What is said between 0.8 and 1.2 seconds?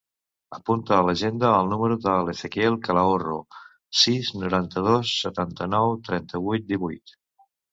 a